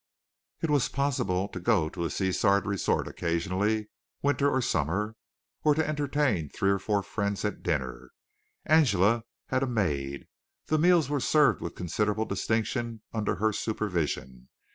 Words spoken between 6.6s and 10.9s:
or four friends at dinner. Angela had a maid. The